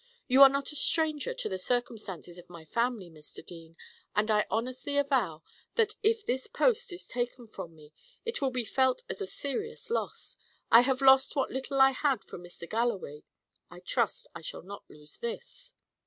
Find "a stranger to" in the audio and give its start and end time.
0.71-1.47